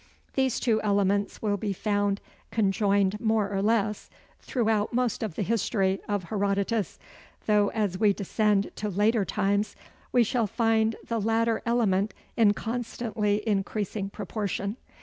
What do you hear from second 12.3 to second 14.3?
in constantly increasing